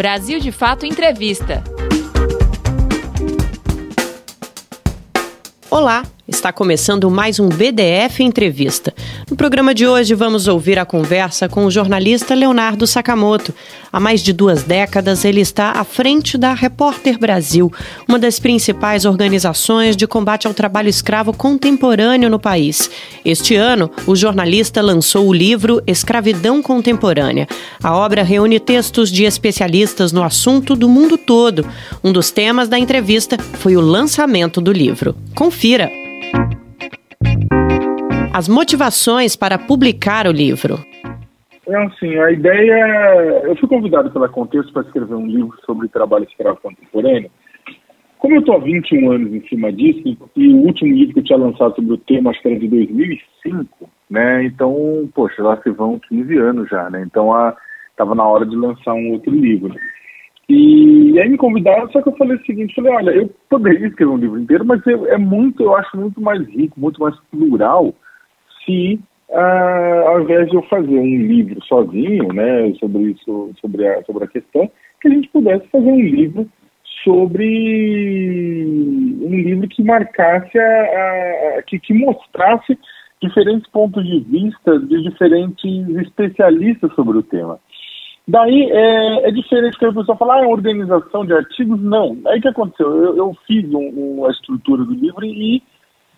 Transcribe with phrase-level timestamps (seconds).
[0.00, 1.62] Brasil de Fato Entrevista.
[5.68, 8.94] Olá, está começando mais um BDF Entrevista.
[9.28, 13.52] No programa de hoje vamos ouvir a conversa com o jornalista Leonardo Sakamoto.
[13.92, 17.70] Há mais de duas décadas ele está à frente da Repórter Brasil,
[18.08, 22.88] uma das principais organizações de combate ao trabalho escravo contemporâneo no país.
[23.24, 27.48] Este ano, o jornalista lançou o livro Escravidão Contemporânea.
[27.82, 31.66] A obra reúne textos de especialistas no assunto do mundo todo.
[32.04, 35.16] Um dos temas da entrevista foi o lançamento do livro.
[35.34, 35.90] Confira!
[38.32, 40.76] As motivações para publicar o livro.
[41.66, 43.42] É assim, a ideia.
[43.42, 47.28] Eu fui convidado pela Contexto para escrever um livro sobre trabalho escravo contemporâneo.
[48.18, 51.24] Como eu estou há 21 anos em cima disso, e o último livro que eu
[51.24, 54.44] tinha lançado sobre o tema, acho que era de 2005, né?
[54.44, 57.02] Então, poxa, lá se vão 15 anos já, né?
[57.04, 57.30] Então,
[57.90, 59.74] estava na hora de lançar um outro livro.
[60.48, 63.88] E, e aí me convidaram, só que eu falei o seguinte, falei, olha, eu poderia
[63.88, 67.16] escrever um livro inteiro, mas eu, é muito, eu acho muito mais rico, muito mais
[67.30, 67.94] plural,
[68.64, 74.02] se uh, ao invés de eu fazer um livro sozinho, né, sobre isso, sobre a,
[74.04, 76.48] sobre a questão, que a gente pudesse fazer um livro
[77.02, 77.46] sobre
[79.22, 82.78] um livro que marcasse, a, a, que, que mostrasse
[83.22, 87.58] diferentes pontos de vista de diferentes especialistas sobre o tema.
[88.26, 91.80] Daí é, é diferente que a pessoa fala, ah, é organização de artigos.
[91.82, 92.16] Não.
[92.26, 92.86] Aí o que aconteceu?
[92.86, 95.62] Eu, eu fiz um, um, a estrutura do livro e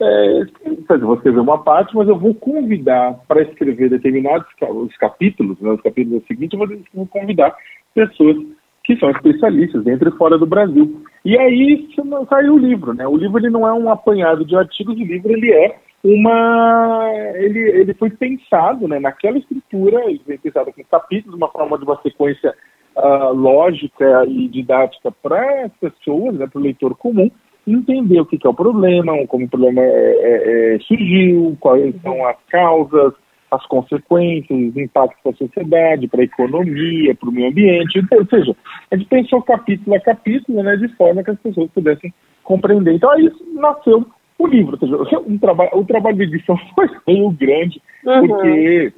[0.00, 0.42] é,
[0.88, 5.80] vou escrever uma parte, mas eu vou convidar para escrever determinados os capítulos, né, os
[5.80, 7.54] capítulos seguintes, eu vou convidar
[7.94, 8.36] pessoas
[8.84, 11.02] que são especialistas dentro e fora do Brasil.
[11.24, 11.88] E aí
[12.28, 13.06] saiu o livro, né?
[13.06, 17.60] O livro ele não é um apanhado de artigos, o livro ele é uma ele,
[17.60, 22.00] ele foi pensado né, naquela estrutura, ele foi pensado com capítulos, uma forma de uma
[22.02, 22.52] sequência
[22.96, 27.30] uh, lógica e didática para as pessoas, né, para o leitor comum,
[27.66, 31.94] entender o que, que, é o problema, como o problema é, é, é, surgiu, quais
[32.02, 33.12] são as causas,
[33.50, 38.18] as consequências, os impactos para a sociedade, para a economia, para o meio ambiente, então,
[38.18, 38.56] ou seja,
[38.90, 42.12] a gente pensou capítulo a capítulo, né, de forma que as pessoas pudessem
[42.42, 42.94] compreender.
[42.94, 44.06] Então aí nasceu
[44.38, 48.26] o livro, seja, um trabalho, o trabalho de edição foi meio grande, uhum.
[48.26, 48.92] porque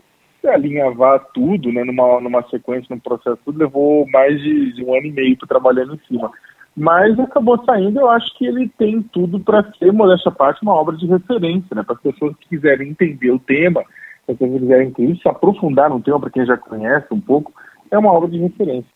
[0.47, 5.06] alinhavar tudo, né, numa, numa sequência, num processo, tudo levou mais de, de um ano
[5.06, 6.30] e meio para trabalhando em cima.
[6.76, 10.96] Mas acabou saindo, eu acho que ele tem tudo para ser, modéstia parte, uma obra
[10.96, 13.84] de referência, né, para as pessoas que quiserem entender o tema,
[14.26, 17.20] para as pessoas que quiserem inclusive, se aprofundar no tema, para quem já conhece um
[17.20, 17.52] pouco,
[17.90, 18.90] é uma obra de referência.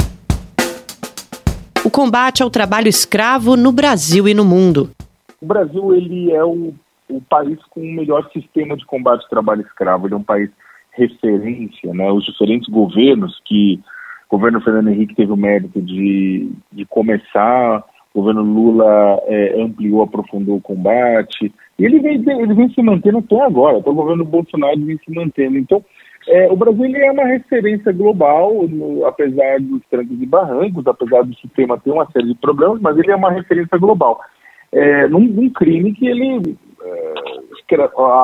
[1.84, 4.90] O combate ao trabalho escravo no Brasil e no mundo.
[5.40, 6.74] O Brasil ele é o,
[7.08, 10.06] o país com o melhor sistema de combate ao trabalho escravo.
[10.06, 10.50] Ele é um país
[10.90, 12.10] referência, né?
[12.10, 13.80] Os diferentes governos que
[14.28, 20.02] o governo Fernando Henrique teve o mérito de, de começar, o governo Lula é, ampliou,
[20.02, 24.24] aprofundou o combate, e ele vem, ele vem se mantendo até agora, até o governo
[24.24, 25.56] Bolsonaro vem se mantendo.
[25.56, 25.82] Então,
[26.28, 31.34] é, o Brasil é uma referência global, no, apesar dos trancos e barrancos, apesar do
[31.36, 34.20] sistema ter uma série de problemas, mas ele é uma referência global
[34.72, 36.56] é, num, num, crime que ele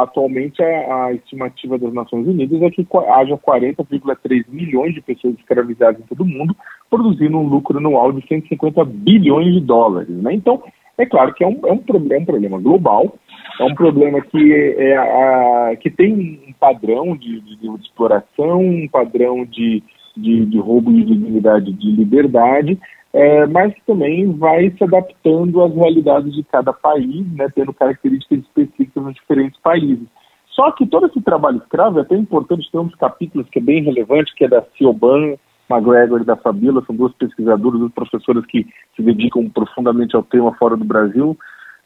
[0.02, 6.06] atualmente a, estimativa das Nações Unidas é que haja 40,3 milhões de pessoas escravizadas em
[6.06, 6.56] todo o mundo,
[6.88, 10.08] produzindo um lucro anual de 150 bilhões de dólares.
[10.08, 10.34] Né?
[10.34, 10.62] Então,
[10.96, 13.14] é claro que é um, é um, problema, é um problema global,
[13.60, 18.88] é um problema que, é, a, que tem um padrão de, de, de exploração, um
[18.88, 19.82] padrão de,
[20.16, 22.78] de, de roubo de dignidade de liberdade,
[23.14, 29.04] é, mas também vai se adaptando às realidades de cada país, né, tendo características específicas
[29.04, 30.08] nos diferentes países.
[30.48, 33.84] Só que todo esse trabalho escravo é até importante, tem uns capítulos que é bem
[33.84, 35.36] relevante, que é da Cioban
[35.70, 38.66] McGregor e da Fabíola, são duas pesquisadoras, duas professoras que
[38.96, 41.38] se dedicam profundamente ao tema fora do Brasil,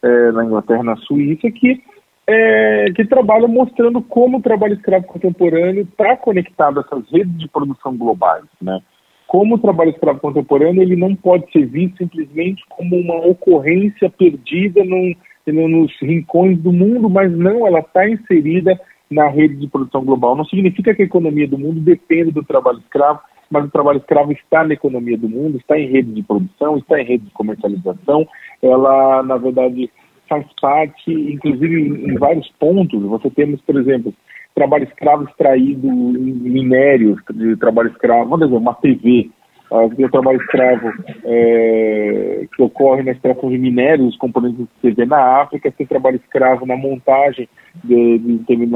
[0.02, 1.82] é, na Inglaterra na Suíça, que,
[2.26, 7.48] é, que trabalham mostrando como o trabalho escravo contemporâneo está conectado a essas redes de
[7.48, 8.80] produção globais, né?
[9.28, 14.82] Como o trabalho escravo contemporâneo ele não pode ser visto simplesmente como uma ocorrência perdida
[14.82, 15.14] num,
[15.46, 18.80] nos rincões do mundo, mas não, ela está inserida
[19.10, 20.34] na rede de produção global.
[20.34, 23.20] Não significa que a economia do mundo depende do trabalho escravo,
[23.50, 26.98] mas o trabalho escravo está na economia do mundo, está em rede de produção, está
[26.98, 28.26] em rede de comercialização.
[28.62, 29.90] Ela, na verdade,
[30.26, 33.02] faz parte, inclusive em vários pontos.
[33.02, 34.14] Você temos, por exemplo,
[34.58, 39.30] trabalho escravo extraído em minérios de trabalho escravo, vamos dizer, uma TV,
[39.70, 40.92] o trabalho escravo
[41.24, 46.16] é, que ocorre na extração de minérios, os componentes de TV na África, tem trabalho
[46.16, 47.48] escravo na montagem
[47.84, 48.66] de, de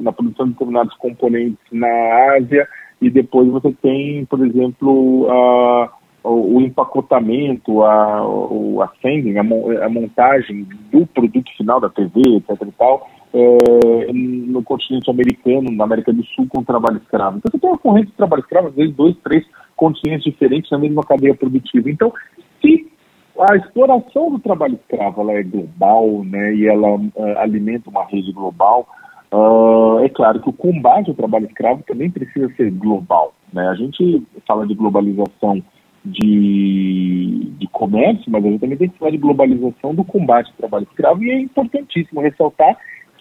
[0.00, 2.66] na produção de determinados componentes na Ásia,
[3.02, 5.88] e depois você tem, por exemplo, uh,
[6.24, 12.62] o, o empacotamento, a, o assembling, a, a, montagem do produto final da TV, etc
[12.62, 17.38] e tal, é, no continente americano, na América do Sul, com trabalho escravo.
[17.38, 19.44] Então você tem uma corrente de trabalho escravo, às vezes dois, três
[19.76, 21.90] continentes diferentes na mesma cadeia produtiva.
[21.90, 22.12] Então,
[22.60, 22.90] se
[23.38, 28.32] a exploração do trabalho escravo ela é global, né, e ela uh, alimenta uma rede
[28.32, 28.88] global,
[29.32, 33.34] uh, é claro que o combate ao trabalho escravo também precisa ser global.
[33.52, 33.68] Né?
[33.68, 35.62] A gente fala de globalização
[36.04, 40.56] de, de comércio, mas a gente também tem que falar de globalização do combate ao
[40.56, 42.76] trabalho escravo, e é importantíssimo ressaltar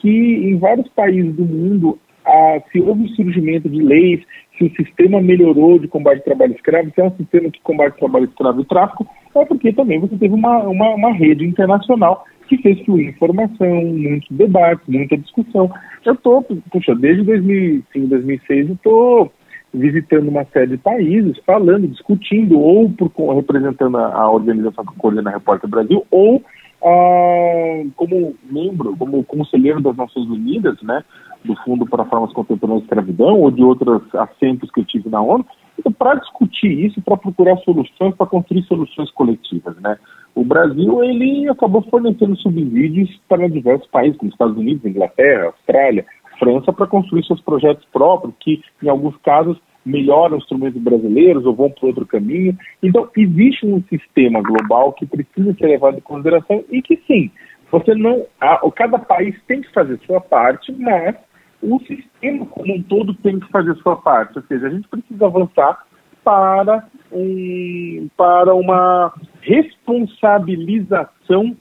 [0.06, 4.22] que em vários países do mundo ah, se houve o surgimento de leis,
[4.56, 7.98] se o sistema melhorou de combate ao trabalho escravo, se é um sistema que combate
[7.98, 12.58] trabalho escravo e tráfico, é porque também você teve uma, uma, uma rede internacional que
[12.60, 15.72] fez fluir informação, muitos debates, muita discussão.
[16.06, 19.34] Eu estou, puxa, desde 2005, 2006, eu estou
[19.74, 25.32] visitando uma série de países, falando, discutindo, ou por, representando a, a organização que coordena
[25.32, 26.44] a Repórter Brasil, ou
[26.84, 31.04] ah, como membro, como conselheiro das Nações Unidas, né,
[31.44, 35.22] do Fundo para Formas Contemporâneas de Escravidão, ou de outros assentos que eu tive na
[35.22, 35.46] ONU,
[35.78, 39.98] então, para discutir isso, para procurar soluções, para construir soluções coletivas, né.
[40.34, 46.06] O Brasil, ele acabou fornecendo subsídios para diversos países, como Estados Unidos, Inglaterra, Austrália,
[46.40, 51.54] França para construir seus projetos próprios, que em alguns casos melhoram os instrumentos brasileiros ou
[51.54, 52.58] vão para outro caminho.
[52.82, 57.30] Então, existe um sistema global que precisa ser levado em consideração e que sim,
[57.72, 58.26] você não.
[58.40, 61.16] A, cada país tem que fazer sua parte, mas
[61.62, 64.38] o sistema como um todo tem que fazer sua parte.
[64.38, 65.86] Ou seja, a gente precisa avançar
[66.24, 71.56] para, um, para uma responsabilização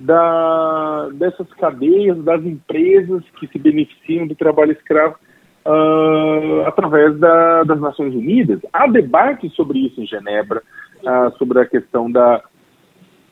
[0.00, 5.16] da, dessas cadeias, das empresas que se beneficiam do trabalho escravo
[5.66, 8.60] uh, através da, das Nações Unidas.
[8.72, 10.62] Há debate sobre isso em Genebra,
[11.02, 12.42] uh, sobre a questão da,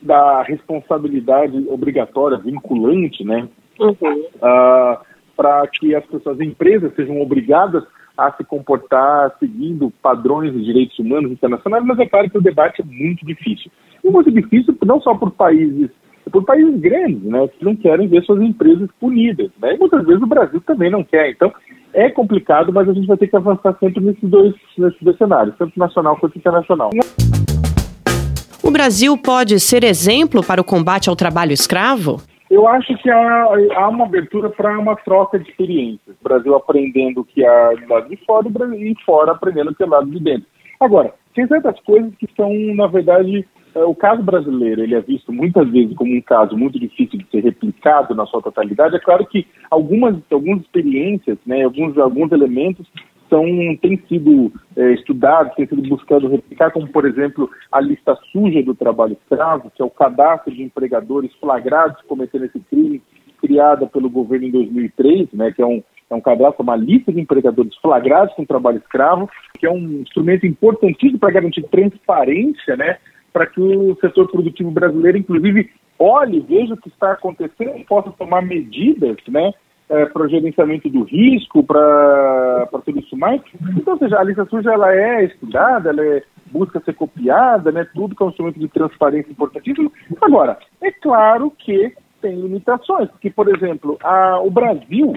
[0.00, 3.49] da responsabilidade obrigatória, vinculante, né?
[3.79, 3.94] Uhum.
[3.94, 4.99] Uh,
[5.37, 7.82] para que as pessoas, as empresas sejam obrigadas
[8.17, 12.83] a se comportar seguindo padrões de direitos humanos internacionais, mas é claro que o debate
[12.83, 13.71] é muito difícil.
[14.05, 15.91] E muito difícil não só por países
[16.31, 20.23] por países grandes, né, que não querem ver suas empresas punidas, né, e muitas vezes
[20.23, 21.31] o Brasil também não quer.
[21.31, 21.53] Então,
[21.92, 25.54] é complicado, mas a gente vai ter que avançar sempre nesses dois, nesses dois cenários,
[25.58, 26.90] tanto nacional quanto internacional.
[28.62, 32.22] O Brasil pode ser exemplo para o combate ao trabalho escravo?
[32.50, 33.46] Eu acho que há,
[33.76, 36.16] há uma abertura para uma troca de experiências.
[36.20, 39.82] O Brasil aprendendo o que há do lado de fora e fora aprendendo o que
[39.82, 40.46] é do lado de dentro.
[40.81, 45.69] Agora, tem certas coisas que são, na verdade, o caso brasileiro ele é visto muitas
[45.70, 48.96] vezes como um caso muito difícil de ser replicado na sua totalidade.
[48.96, 52.87] É claro que algumas, algumas experiências, né, alguns, alguns elementos
[53.28, 53.44] são,
[53.81, 58.75] têm sido é, estudados, têm sido buscados replicar, como, por exemplo, a lista suja do
[58.75, 63.00] trabalho escravo, que é o cadastro de empregadores flagrados cometendo esse crime,
[63.40, 67.20] criada pelo governo em 2003, né, que é um, é um cadastro, uma lista de
[67.20, 72.99] empregadores flagrados com trabalho escravo, que é um instrumento importantíssimo para garantir transparência, né,
[73.32, 78.11] para que o setor produtivo brasileiro, inclusive, olhe, veja o que está acontecendo e possa
[78.12, 79.53] tomar medidas, né,
[79.88, 83.41] é, para o gerenciamento do risco, para tudo isso mais.
[83.77, 88.14] Então, seja, a lista suja ela é estudada, ela é, busca ser copiada, né, tudo
[88.14, 89.93] que é um instrumento de transparência importantíssimo.
[90.21, 95.14] Agora, é claro que tem limitações, porque, por exemplo, a, o Brasil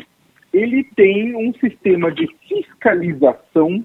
[0.53, 3.83] ele tem um sistema de fiscalização,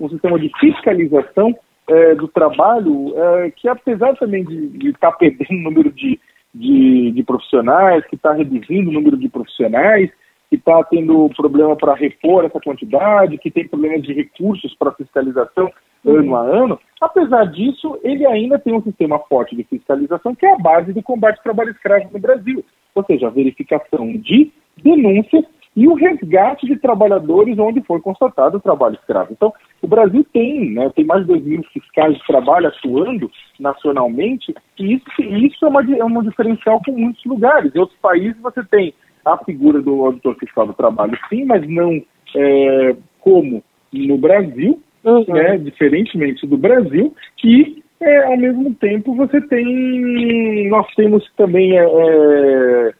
[0.00, 1.54] um sistema de fiscalização
[1.88, 6.18] é, do trabalho, é, que apesar também de estar tá perdendo o número de,
[6.54, 10.10] de, de profissionais, que está reduzindo o número de profissionais,
[10.48, 15.70] que está tendo problema para repor essa quantidade, que tem problemas de recursos para fiscalização
[16.04, 16.18] uhum.
[16.18, 20.52] ano a ano, apesar disso, ele ainda tem um sistema forte de fiscalização que é
[20.52, 22.64] a base do combate ao trabalho escravo no Brasil,
[22.94, 24.52] ou seja, a verificação de
[24.82, 25.44] denúncias
[25.76, 29.28] e o resgate de trabalhadores onde foi constatado o trabalho escravo.
[29.30, 29.52] Então,
[29.82, 33.30] o Brasil tem, né, tem mais de 2 mil fiscais de trabalho atuando
[33.60, 37.74] nacionalmente, e isso, isso é, uma, é um diferencial com muitos lugares.
[37.74, 42.00] Em outros países você tem a figura do auditor fiscal do trabalho, sim, mas não
[42.34, 45.24] é, como no Brasil, uhum.
[45.28, 47.14] né, diferentemente do Brasil,
[47.44, 52.92] e é, ao mesmo tempo você tem, nós temos também é,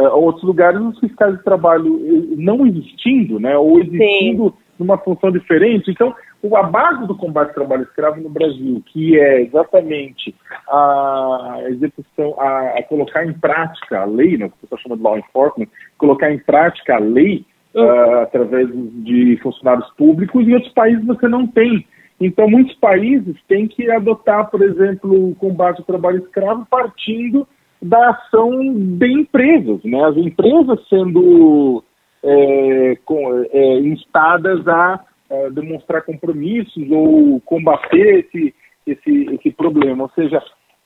[0.00, 4.54] outros lugares os fiscais de trabalho eh, não existindo, né, ou existindo Sim.
[4.78, 5.90] numa função diferente.
[5.90, 6.14] Então,
[6.52, 10.34] a base do combate ao trabalho escravo no Brasil, que é exatamente
[10.68, 15.02] a execução, a, a colocar em prática a lei, né, que o pessoal chama de
[15.02, 21.04] law enforcement, colocar em prática a lei uh, através de funcionários públicos, em outros países
[21.06, 21.86] você não tem
[22.20, 27.46] Então, muitos países têm que adotar, por exemplo, o combate ao trabalho escravo partindo
[27.84, 30.02] da ação de empresas, né?
[30.04, 31.84] As empresas sendo
[32.22, 38.54] é, com, é, instadas a, a, demonstrar compromissos ou combater esse,
[38.86, 40.04] esse, esse problema.
[40.04, 40.42] Ou seja,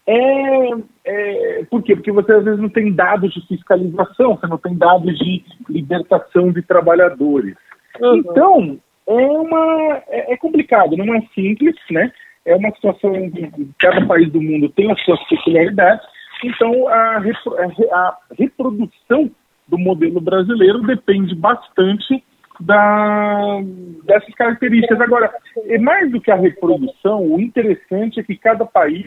[0.09, 0.71] é,
[1.05, 1.95] é, por quê?
[1.95, 6.51] Porque você às vezes não tem dados de fiscalização, você não tem dados de libertação
[6.51, 7.55] de trabalhadores.
[8.01, 8.17] Uhum.
[8.17, 12.11] Então, é, uma, é, é, complicado, não é simples, né?
[12.45, 13.31] É uma situação em
[13.79, 16.05] cada país do mundo tem as suas peculiaridades,
[16.47, 19.31] então a, a reprodução
[19.67, 22.23] do modelo brasileiro depende bastante
[22.61, 23.61] da,
[24.05, 25.01] dessas características.
[25.01, 25.31] Agora,
[25.67, 29.07] é mais do que a reprodução, o interessante é que cada país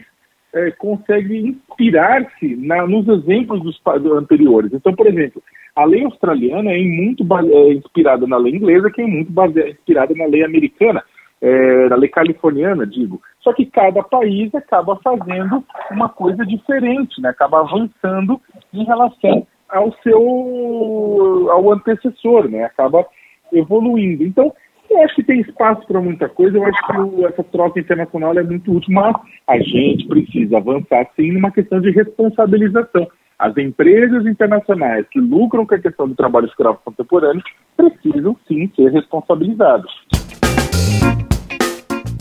[0.54, 3.80] é, consegue inspirar-se nos exemplos dos
[4.12, 4.72] anteriores.
[4.72, 5.42] Então, por exemplo,
[5.74, 10.14] a lei australiana é muito é, inspirada na lei inglesa, que é muito baseada, inspirada
[10.14, 11.02] na lei americana,
[11.40, 13.20] é, na lei californiana, digo.
[13.42, 17.30] Só que cada país acaba fazendo uma coisa diferente, né?
[17.30, 18.40] acaba avançando
[18.72, 22.64] em relação ao seu ao antecessor, né?
[22.64, 23.04] acaba
[23.52, 24.22] evoluindo.
[24.22, 24.52] Então,
[24.88, 28.38] eu acho que tem espaço para muita coisa, eu acho que o, essa troca internacional
[28.38, 33.08] é muito útil, mas a gente precisa avançar sim numa questão de responsabilização.
[33.38, 37.42] As empresas internacionais que lucram com a questão do trabalho escravo contemporâneo
[37.76, 39.90] precisam sim ser responsabilizadas.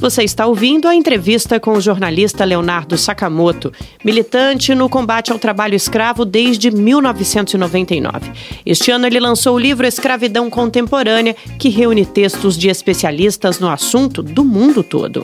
[0.01, 3.71] Você está ouvindo a entrevista com o jornalista Leonardo Sakamoto,
[4.03, 8.31] militante no combate ao trabalho escravo desde 1999.
[8.65, 14.23] Este ano ele lançou o livro Escravidão Contemporânea, que reúne textos de especialistas no assunto
[14.23, 15.23] do mundo todo.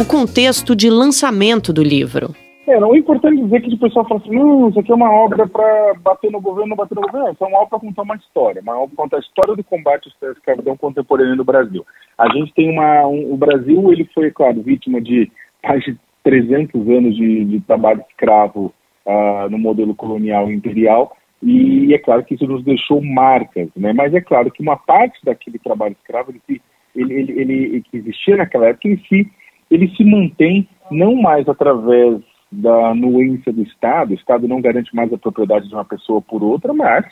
[0.00, 2.32] O contexto de lançamento do livro.
[2.66, 5.12] É, não é importante dizer que o pessoal fala assim, não, isso aqui é uma
[5.12, 7.32] obra para bater no governo, não bater no governo.
[7.32, 9.64] Isso é uma obra para contar uma história, uma obra para contar a história do
[9.64, 11.84] combate à escravidão contemporânea no Brasil.
[12.16, 15.30] A gente tem uma, um, o Brasil, ele foi, claro, vítima de
[15.62, 18.72] mais de 300 anos de, de trabalho escravo
[19.04, 23.92] uh, no modelo colonial e imperial, e é claro que isso nos deixou marcas, né?
[23.92, 26.62] Mas é claro que uma parte daquele trabalho escravo, ele,
[26.96, 29.30] ele, ele, ele que existia naquela época em si,
[29.70, 32.22] ele se mantém não mais através
[32.60, 36.42] da anuência do Estado, o Estado não garante mais a propriedade de uma pessoa por
[36.42, 37.04] outra, mas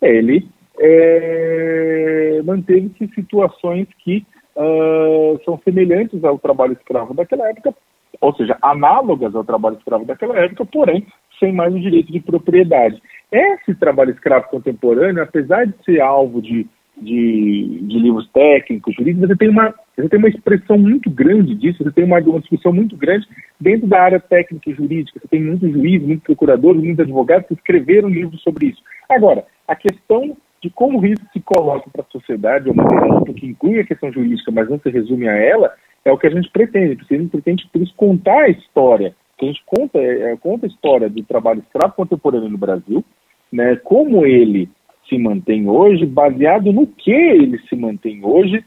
[0.00, 4.24] ele é, manteve-se situações que
[4.56, 7.74] uh, são semelhantes ao trabalho escravo daquela época,
[8.20, 11.06] ou seja, análogas ao trabalho escravo daquela época, porém
[11.38, 13.00] sem mais o direito de propriedade.
[13.32, 16.68] Esse trabalho escravo contemporâneo, apesar de ser alvo de
[17.00, 21.84] de, de livros técnicos, jurídicos, você tem, uma, você tem uma expressão muito grande disso,
[21.84, 23.26] você tem uma, uma discussão muito grande
[23.60, 25.20] dentro da área técnica e jurídica.
[25.20, 28.82] Você tem muitos juízes, muitos procuradores, muitos advogados que escreveram livros sobre isso.
[29.08, 33.34] Agora, a questão de como isso se coloca para a sociedade, de uma maneira ampla,
[33.34, 35.72] que inclui a questão jurídica, mas não se resume a ela,
[36.04, 36.98] é o que a gente pretende.
[37.10, 39.14] A gente pretende, por isso, contar a história.
[39.40, 43.02] A gente conta, é, conta a história do trabalho escravo contemporâneo no Brasil,
[43.50, 44.68] né, como ele
[45.08, 48.64] se mantém hoje, baseado no que ele se mantém hoje,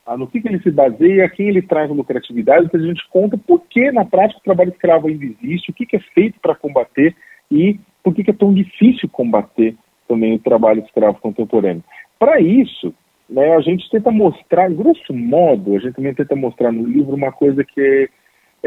[0.06, 3.38] a no que, que ele se baseia, quem ele traz lucratividade, que a gente conta
[3.38, 6.54] por que na prática o trabalho escravo ainda existe, o que, que é feito para
[6.54, 7.16] combater
[7.50, 9.76] e por que, que é tão difícil combater
[10.08, 11.84] também o trabalho escravo contemporâneo.
[12.20, 12.94] Para isso,
[13.28, 17.32] né, a gente tenta mostrar, grosso modo, a gente também tenta mostrar no livro uma
[17.32, 18.08] coisa que é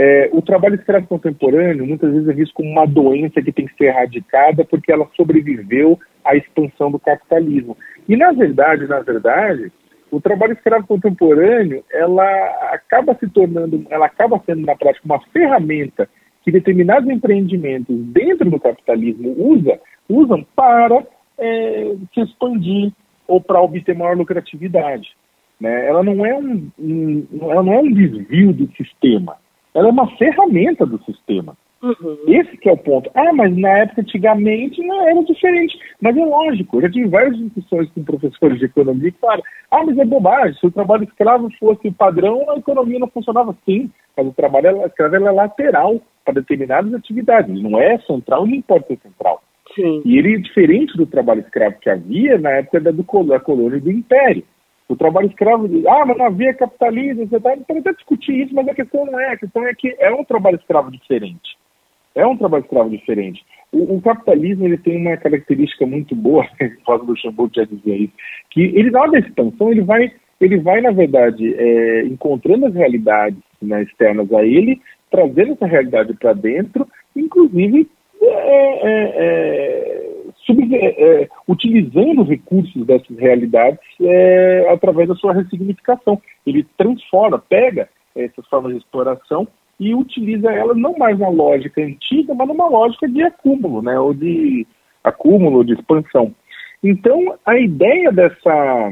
[0.01, 3.75] é, o trabalho escravo contemporâneo muitas vezes é visto como uma doença que tem que
[3.75, 7.77] ser erradicada porque ela sobreviveu à expansão do capitalismo.
[8.09, 9.73] E na verdade, na verdade,
[10.09, 12.25] o trabalho escravo contemporâneo ela
[12.73, 16.09] acaba se tornando, ela acaba sendo na prática uma ferramenta
[16.45, 21.05] que determinados empreendimentos dentro do capitalismo usa, usam para
[21.37, 22.93] é, se expandir
[23.27, 25.09] ou para obter maior lucratividade.
[25.61, 25.89] Né?
[25.89, 29.37] Ela não é um, um, ela não é um desvio do sistema
[29.79, 31.57] ela é uma ferramenta do sistema.
[31.81, 32.19] Uhum.
[32.27, 33.09] Esse que é o ponto.
[33.15, 35.79] Ah, mas na época, antigamente, não era diferente.
[36.01, 39.85] Mas é lógico, eu já tive várias discussões com professores de economia que falaram, ah,
[39.85, 43.91] mas é bobagem, se o trabalho escravo fosse o padrão, a economia não funcionava assim.
[44.17, 48.87] Mas o trabalho escravo é lateral para determinadas atividades, não é central e não pode
[48.89, 49.41] ser central.
[49.75, 50.03] Sim.
[50.05, 53.81] E ele é diferente do trabalho escravo que havia na época da, do, da colônia
[53.81, 54.43] do império.
[54.89, 58.67] O trabalho escravo, ah, mas não havia capitalismo, você tá, pode até discutir isso, mas
[58.69, 61.59] a questão não é, a questão é que é um trabalho escravo diferente.
[62.15, 63.45] É um trabalho escravo diferente.
[63.71, 66.47] O, o capitalismo ele tem uma característica muito boa,
[66.87, 68.13] Rosa Luxemburgo já dizia isso,
[68.51, 73.39] que ele hora da expansão, ele vai, ele vai na verdade, é, encontrando as realidades
[73.61, 74.81] né, externas a ele,
[75.11, 77.87] trazendo essa realidade para dentro, inclusive
[78.23, 80.08] é, é,
[80.51, 86.21] é é, utilizando recursos dessas realidades é, através da sua ressignificação.
[86.47, 89.47] Ele transforma, pega essas formas de exploração
[89.79, 94.13] e utiliza elas não mais na lógica antiga, mas numa lógica de acúmulo, né, ou
[94.13, 94.67] de
[95.05, 96.35] acúmulo, de expansão.
[96.83, 98.91] Então, a ideia dessa,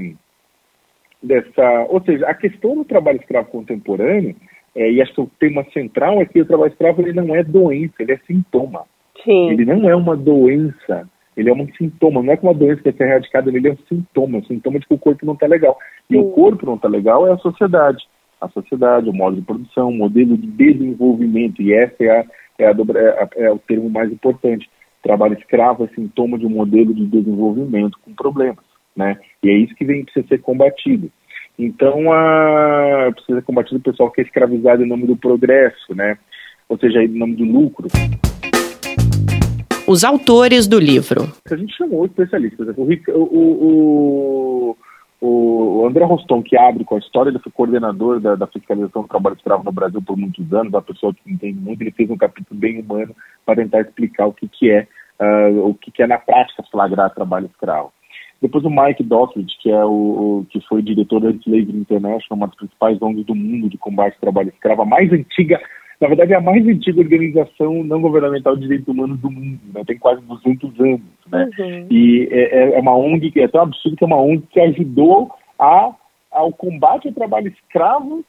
[1.23, 4.35] dessa, ou seja, a questão do trabalho escravo contemporâneo,
[4.75, 7.43] é, e acho que o tema central é que o trabalho escravo ele não é
[7.43, 8.85] doença, ele é sintoma.
[9.25, 9.51] Sim.
[9.51, 12.23] Ele não é uma doença, ele é um sintoma.
[12.23, 14.87] Não é que uma doença deve ser erradicada, ele é um sintoma, um sintoma de
[14.87, 15.79] que o corpo não está legal.
[16.09, 16.21] E Sim.
[16.21, 18.05] o corpo não está legal é a sociedade.
[18.41, 22.25] A sociedade, o modo de produção, o modelo de desenvolvimento, e essa é, a,
[22.59, 24.69] é, a, é, é o termo mais importante.
[25.03, 28.65] Trabalho escravo é sintoma de um modelo de desenvolvimento com problemas,
[28.95, 29.19] né?
[29.43, 31.11] E é isso que vem precisa ser combatido.
[31.59, 36.19] Então, a, precisa ser combatido o pessoal que é escravizado em nome do progresso, né?
[36.69, 37.89] Ou seja, em nome do lucro.
[39.87, 41.33] Os autores do livro.
[41.51, 42.69] A gente chamou especialistas.
[42.77, 44.77] O, o,
[45.21, 49.03] o, o André Roston, que abre com a história, ele foi coordenador da, da, fiscalização
[49.03, 52.11] do trabalho escravo no Brasil por muitos anos, uma pessoa que entende muito, ele fez
[52.11, 53.15] um capítulo bem humano
[53.45, 54.87] para tentar explicar o que, que é,
[55.21, 57.93] uh, o que, que é na prática flagrar trabalho escravo.
[58.43, 59.89] Depois o Mike Dottridge, que é o,
[60.41, 64.15] o, que foi diretor da Slavery International, uma das principais ONGs do mundo de combate
[64.15, 65.61] ao trabalho escravo, a mais antiga,
[66.01, 69.83] na verdade é a mais antiga organização não governamental de direitos humanos do mundo, né?
[69.87, 71.01] tem quase 200 anos,
[71.31, 71.51] né?
[71.59, 71.87] Uhum.
[71.91, 74.61] E é, é, é, uma ONG que é tão absurdo que é uma ONG que
[74.61, 75.95] ajudou a
[76.37, 78.23] ao combate ao trabalho escravo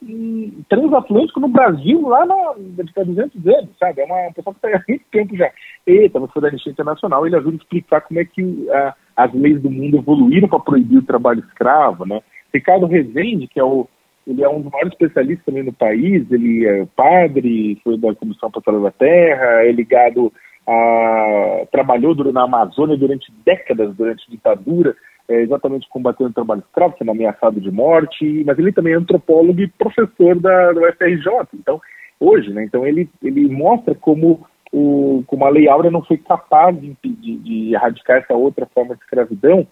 [0.70, 4.02] transatlântico no Brasil, lá na, há 200 anos, sabe?
[4.02, 5.52] É uma pessoa que está há muito tempo já.
[5.86, 9.62] Eita, você da Anistia Internacional, ele ajuda a explicar como é que uh, as leis
[9.62, 12.22] do mundo evoluíram para proibir o trabalho escravo, né?
[12.54, 13.88] Ricardo Rezende, que é o
[14.27, 18.51] ele é um dos maiores especialistas também no país, ele é padre, foi da Comissão
[18.51, 20.31] Pastoral da Terra, é ligado
[20.67, 21.65] a...
[21.72, 24.93] trabalhou na Amazônia durante décadas, durante ditadura,
[25.29, 29.61] é, exatamente combatendo o trabalho escravo, sendo ameaçado de morte, mas ele também é antropólogo
[29.61, 31.81] e professor da, da UFRJ, então,
[32.20, 36.77] hoje, né, então ele, ele mostra como, o, como a Lei Áurea não foi capaz
[36.79, 39.66] de, de, de erradicar essa outra forma de escravidão,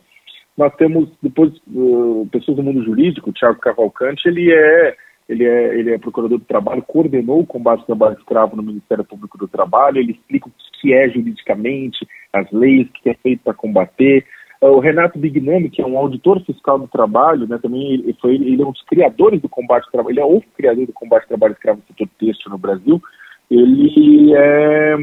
[0.57, 4.95] nós temos depois uh, pessoas do mundo jurídico, o Tiago Cavalcante, ele é
[5.27, 9.03] ele é, ele é procurador do trabalho, coordenou o combate ao trabalho escravo no Ministério
[9.03, 13.41] Público do Trabalho, ele explica o que é juridicamente, as leis, o que é feito
[13.43, 14.23] para combater.
[14.61, 18.35] Uh, o Renato Bignami, que é um auditor fiscal do trabalho, né, também ele, foi,
[18.35, 21.23] ele é um dos criadores do combate ao trabalho, ele é o criador do combate
[21.23, 23.01] ao trabalho escravo no setor têxtil no Brasil.
[23.49, 24.97] Ele é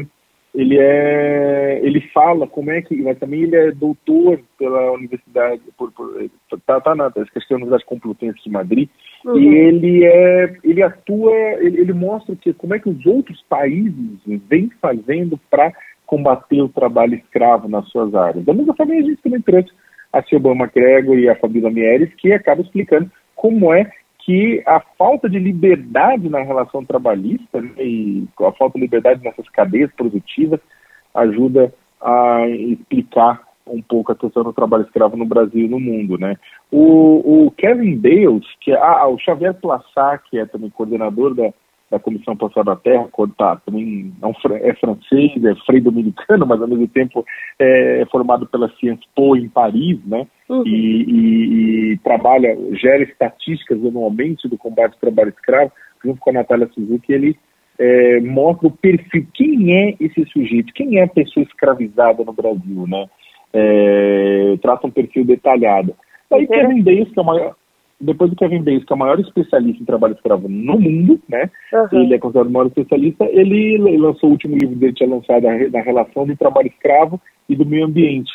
[0.53, 5.91] ele é ele fala como é que mas também ele é doutor pela universidade por,
[5.91, 6.29] por
[6.65, 8.89] tá, tá na acho que é a Universidade Complutense de Madrid
[9.25, 9.37] uhum.
[9.37, 14.19] e ele é ele atua ele, ele, mostra que como é que os outros países
[14.47, 15.73] vêm fazendo para
[16.05, 19.71] combater o trabalho escravo nas suas áreas da mesma forma a gente também trouxe
[20.11, 23.89] a Silvana McGregor e a Fabíola Mieres que acaba explicando como é
[24.25, 29.47] que a falta de liberdade na relação trabalhista né, e a falta de liberdade nessas
[29.49, 30.59] cadeias produtivas
[31.13, 36.17] ajuda a explicar um pouco a questão do trabalho escravo no Brasil e no mundo,
[36.17, 36.37] né?
[36.69, 41.53] O, o Kevin Bales, que é ah, o Xavier Plassat, que é também coordenador da,
[41.93, 46.67] da Comissão Pastoral da Terra, tá, também é, é francês, é frei dominicano, mas ao
[46.67, 47.23] mesmo tempo
[47.59, 50.25] é, formado pela Sciences Po em Paris, né?
[50.49, 50.63] Uhum.
[50.65, 55.71] E, e, e, trabalha, gera estatísticas anualmente do combate ao trabalho escravo,
[56.03, 57.37] junto com a Natália Suzuki, ele
[57.77, 62.87] é, mostra o perfil, quem é esse sujeito, quem é a pessoa escravizada no Brasil,
[62.87, 63.05] né?
[63.53, 65.93] É, trata um perfil detalhado.
[66.31, 66.47] Aí uhum.
[66.47, 67.55] Kevin Davis, que é o maior,
[67.99, 71.49] depois do Kevin Bates, que é o maior especialista em trabalho escravo no mundo, né?
[71.71, 72.01] Uhum.
[72.01, 73.25] Ele é considerado o maior especialista.
[73.25, 77.65] Ele lançou o último livro dele, tinha lançado na relação do trabalho escravo e do
[77.65, 78.31] meio ambiente.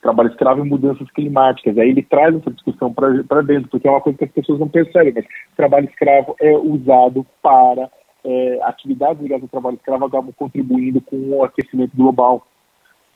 [0.00, 1.76] Trabalho escravo e mudanças climáticas.
[1.76, 4.68] Aí ele traz essa discussão para dentro, porque é uma coisa que as pessoas não
[4.68, 7.90] percebem, mas trabalho escravo é usado para
[8.24, 12.46] é, atividades ligadas ao trabalho escravo acabam contribuindo com o aquecimento global.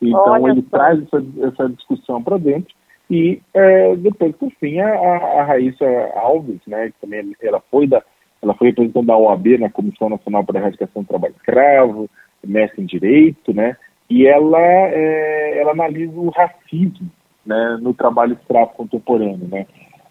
[0.02, 2.74] Então Olha ele traz essa, essa discussão para dentro
[3.10, 5.84] e é, depois, por fim, a, a Raíssa
[6.16, 8.02] Alves, né, que também ela foi, da,
[8.42, 12.08] ela foi representante da OAB na Comissão Nacional para a Erradicação do Trabalho Escravo,
[12.44, 13.76] mestre em Direito, né,
[14.08, 17.10] e ela, é, ela analisa o racismo
[17.44, 19.48] né, no trabalho escravo contemporâneo.
[19.48, 19.66] Né,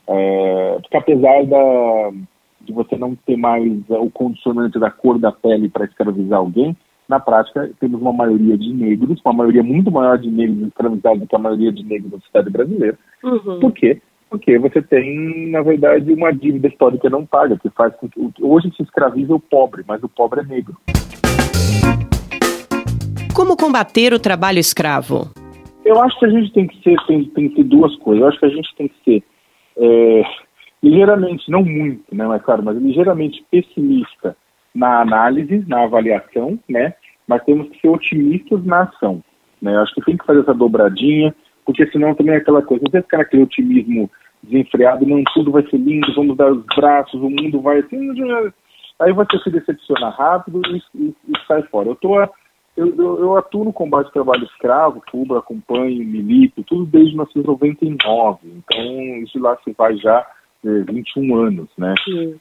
[0.07, 2.11] é, porque apesar da,
[2.61, 6.77] de você não ter mais o condicionante da cor da pele para escravizar alguém,
[7.07, 11.27] na prática, temos uma maioria de negros, uma maioria muito maior de negros escravizados do
[11.27, 12.97] que a maioria de negros na sociedade brasileira.
[13.23, 13.59] Uhum.
[13.59, 14.01] Por quê?
[14.29, 18.71] Porque você tem, na verdade, uma dívida histórica não paga, que faz com que hoje
[18.75, 20.75] se escraviza o pobre, mas o pobre é negro.
[23.35, 25.29] Como combater o trabalho escravo?
[25.85, 28.21] Eu acho que a gente tem que ser, tem, tem que ter duas coisas.
[28.21, 29.23] Eu acho que a gente tem que ser
[29.77, 30.23] é,
[30.81, 34.35] ligeiramente, não muito, né, mas claro, mas ligeiramente pessimista
[34.73, 36.93] na análise, na avaliação, né,
[37.27, 39.23] mas temos que ser otimistas na ação.
[39.61, 39.75] Né?
[39.75, 41.33] Eu acho que tem que fazer essa dobradinha,
[41.65, 44.09] porque senão também é aquela coisa, tem ficar naquele otimismo
[44.41, 48.11] desenfreado, não, tudo vai ser lindo, vamos dar os braços, o mundo vai assim,
[48.99, 51.89] aí você se decepciona rápido e, e, e sai fora.
[51.89, 52.29] Eu, tô, eu,
[52.75, 59.23] eu, eu, atuo no combate ao trabalho escravo, Cuba, acompanho, milito, tudo desde 1999, então
[59.23, 60.25] isso lá se vai já
[60.63, 61.93] 21 anos, né?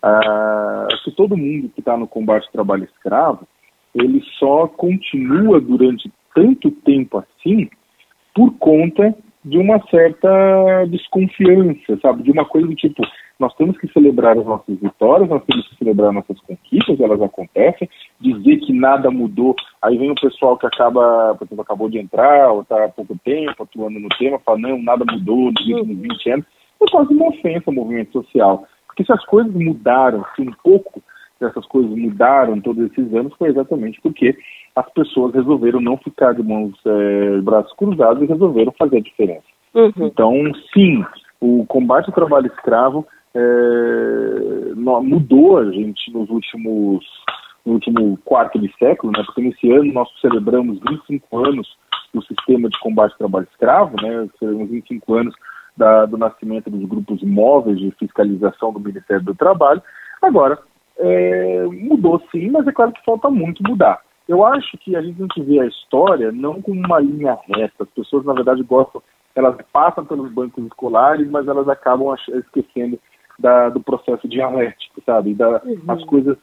[0.03, 3.47] Ah, que todo mundo que está no combate ao trabalho escravo,
[3.95, 7.69] ele só continua durante tanto tempo assim
[8.35, 12.23] por conta de uma certa desconfiança, sabe?
[12.23, 13.03] De uma coisa do tipo,
[13.39, 17.91] nós temos que celebrar as nossas vitórias, nós temos que celebrar nossas conquistas, elas acontecem,
[18.21, 22.53] dizer que nada mudou, aí vem o pessoal que acaba, por exemplo, acabou de entrar,
[22.53, 26.31] ou está há pouco tempo atuando no tema, fala, não, nada mudou nos últimos 20
[26.31, 26.47] anos,
[26.85, 28.67] é quase uma ofensa ao movimento social.
[28.87, 31.03] Porque se as coisas mudaram, se um pouco
[31.41, 34.37] dessas coisas mudaram todos esses anos, foi exatamente porque
[34.77, 39.45] as pessoas resolveram não ficar de mãos, é, braços cruzados e resolveram fazer a diferença.
[39.75, 39.93] Uhum.
[39.97, 40.33] Então,
[40.73, 41.05] sim,
[41.41, 47.05] o combate ao trabalho escravo é, mudou a gente nos últimos
[47.65, 49.23] no último quarto de século, né?
[49.25, 51.77] Porque nesse ano nós celebramos 25 anos
[52.13, 54.29] do sistema de combate ao trabalho escravo, né?
[54.39, 55.35] Celebramos 25 anos
[55.77, 59.83] da, do nascimento dos grupos móveis de fiscalização do Ministério do Trabalho.
[60.21, 60.59] Agora,
[60.99, 64.01] é, mudou sim, mas é claro que falta muito mudar.
[64.29, 67.83] Eu acho que a gente tem que ver a história não como uma linha reta.
[67.83, 69.03] As pessoas, na verdade, gostam,
[69.35, 72.99] elas passam pelos bancos escolares, mas elas acabam esquecendo
[73.39, 75.35] da, do processo dialético, sabe?
[75.35, 75.83] Da, uhum.
[75.89, 76.37] As coisas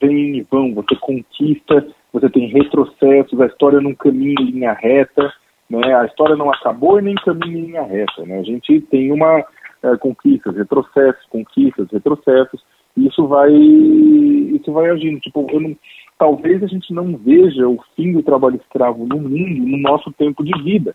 [0.00, 5.32] vêm e vão, você conquista, você tem retrocessos, a história não caminha em linha reta,
[5.70, 5.94] né?
[5.94, 8.40] A história não acabou e nem caminha em linha reta, né?
[8.40, 9.44] A gente tem uma
[9.82, 12.62] é, conquistas, retrocessos, conquistas, retrocessos,
[12.96, 15.20] e isso vai, isso vai agindo.
[15.20, 15.76] Tipo, não,
[16.18, 20.44] talvez a gente não veja o fim do trabalho escravo no mundo no nosso tempo
[20.44, 20.94] de vida.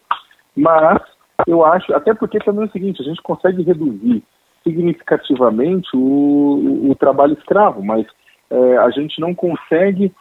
[0.55, 1.01] Mas
[1.47, 4.23] eu acho, até porque também é o seguinte, a gente consegue reduzir
[4.63, 8.05] significativamente o, o trabalho escravo, mas
[8.49, 10.11] é, a gente não consegue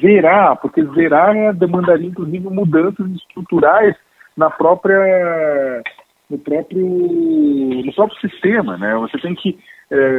[0.00, 3.96] zerar, porque zerar demandaria inclusive mudanças estruturais
[4.36, 5.82] na própria
[6.28, 6.86] no próprio
[7.84, 8.94] no próprio sistema, né?
[8.96, 9.58] Você tem que,
[9.90, 10.10] é, é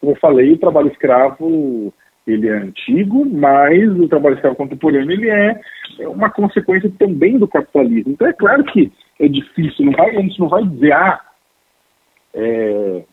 [0.00, 1.92] como eu falei, o trabalho escravo
[2.26, 5.60] ele é antigo, mas o trabalho escravo contemporâneo ele é,
[6.00, 8.12] é uma consequência também do capitalismo.
[8.12, 11.20] Então é claro que é difícil, não vai, a gente não vai dizer, ah,
[12.34, 13.04] é,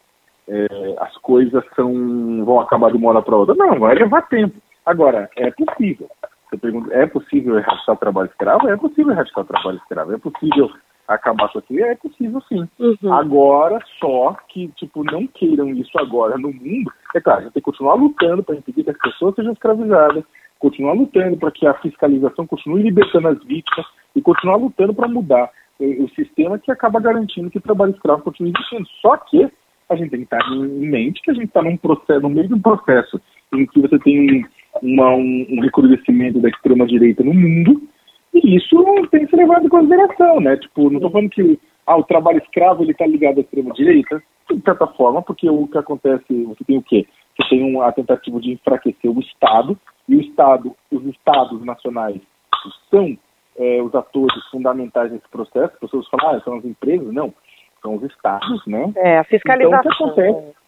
[0.48, 0.68] é,
[1.00, 3.56] as coisas são, vão acabar de uma hora para outra.
[3.56, 4.56] Não, vai levar tempo.
[4.86, 6.10] Agora, é possível.
[6.50, 8.68] Você pergunta, é possível erradicar o trabalho escravo?
[8.68, 10.14] É possível erradicar o trabalho escravo.
[10.14, 10.70] É possível
[11.08, 11.86] acabar com aquilo?
[11.86, 12.68] É possível sim.
[12.80, 13.14] Uhum.
[13.14, 16.92] Agora, só que, tipo, não queiram isso agora no mundo.
[17.16, 20.24] É claro, a gente tem que continuar lutando para impedir que as pessoas sejam escravizadas,
[20.60, 25.50] continuar lutando para que a fiscalização continue libertando as vítimas e continuar lutando para mudar
[25.80, 28.88] o, o, sistema que acaba garantindo que o trabalho escravo continue existindo.
[29.02, 29.50] Só que
[29.90, 32.48] a gente tem que estar em mente que a gente está num processo, no meio
[32.48, 33.20] de um processo
[33.54, 34.46] em que você tem
[34.82, 37.82] uma, um, um recrudescimento da extrema-direita no mundo,
[38.34, 40.58] e isso tem que ser levado em consideração, né?
[40.58, 44.62] Tipo, não estou falando que ah, o trabalho escravo ele está ligado à extrema-direita, de
[44.64, 47.06] certa forma, porque o que acontece, você tem o quê?
[47.38, 52.20] Você tem a tentativa de enfraquecer o Estado, e o Estado, os Estados nacionais
[52.90, 53.18] são
[53.58, 55.74] é, os atores fundamentais nesse processo.
[55.74, 57.14] As pessoas falam, ah, são as empresas.
[57.14, 57.34] Não,
[57.82, 58.92] são os Estados, né?
[58.96, 59.80] É, a fiscalização.
[59.80, 60.61] Então, o que acontece?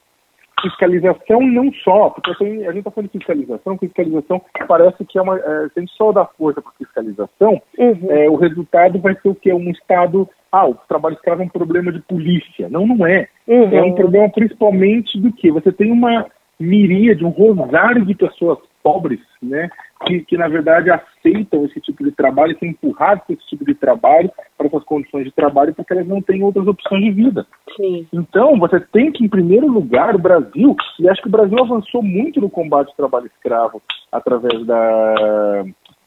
[0.64, 5.38] Fiscalização não só, porque a gente está falando de fiscalização, fiscalização parece que é uma.
[5.38, 8.08] É, se a gente só dá força para fiscalização, uhum.
[8.10, 9.54] é, o resultado vai ser o que?
[9.54, 10.28] Um Estado.
[10.52, 12.70] Ah, o trabalho escravo é um problema de polícia.
[12.70, 13.28] Não, não é.
[13.48, 13.76] Uhum.
[13.76, 15.52] É um problema principalmente do que?
[15.52, 16.28] Você tem uma
[16.60, 19.70] miríade, um rosário de pessoas pobres, né,
[20.06, 23.74] que, que na verdade aceitam esse tipo de trabalho, são empurrados para esse tipo de
[23.74, 27.48] trabalho, para essas condições de trabalho, porque elas não têm outras opções de vida.
[27.78, 28.06] Sim.
[28.12, 32.04] Então, você tem que, em primeiro lugar, o Brasil, e acho que o Brasil avançou
[32.04, 35.64] muito no combate ao trabalho escravo através da,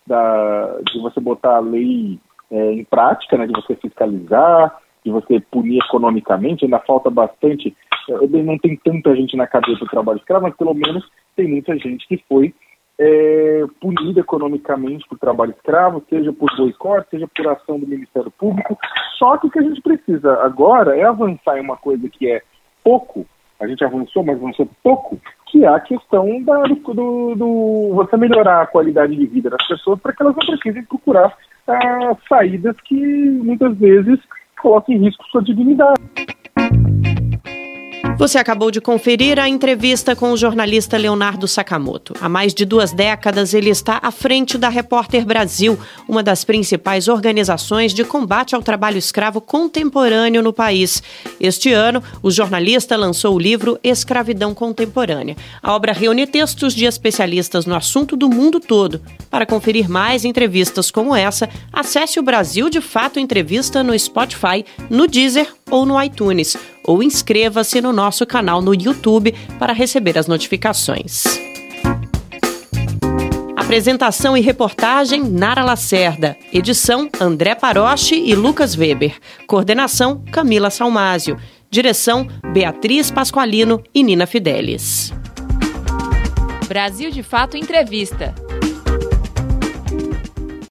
[0.06, 2.18] da de você botar a lei
[2.50, 7.74] é, em prática, né, de você fiscalizar, de você punir economicamente, ainda falta bastante,
[8.08, 11.76] é, não tem tanta gente na cadeia do trabalho escravo, mas pelo menos tem muita
[11.78, 12.54] gente que foi
[12.98, 18.78] é, punida economicamente por trabalho escravo, seja por boicote, seja por ação do Ministério Público.
[19.18, 22.42] Só que o que a gente precisa agora é avançar em uma coisa que é
[22.82, 23.26] pouco,
[23.60, 28.62] a gente avançou, mas avançou pouco, que é a questão da, do, do, você melhorar
[28.62, 31.36] a qualidade de vida das pessoas para que elas não precisem procurar
[31.68, 34.18] é, saídas que muitas vezes
[34.60, 36.00] colocam em risco sua dignidade.
[38.18, 42.14] Você acabou de conferir a entrevista com o jornalista Leonardo Sakamoto.
[42.18, 47.08] Há mais de duas décadas, ele está à frente da Repórter Brasil, uma das principais
[47.08, 51.02] organizações de combate ao trabalho escravo contemporâneo no país.
[51.38, 55.36] Este ano, o jornalista lançou o livro Escravidão Contemporânea.
[55.62, 59.02] A obra reúne textos de especialistas no assunto do mundo todo.
[59.30, 65.06] Para conferir mais entrevistas como essa, acesse o Brasil de Fato Entrevista no Spotify, no
[65.06, 71.24] Deezer ou no iTunes ou inscreva-se no nosso canal no YouTube para receber as notificações.
[73.56, 76.36] Apresentação e reportagem Nara Lacerda.
[76.52, 79.16] Edição André Paroche e Lucas Weber.
[79.46, 81.36] Coordenação Camila Salmásio.
[81.68, 85.12] Direção Beatriz Pasqualino e Nina Fidelis.
[86.68, 88.32] Brasil de Fato Entrevista.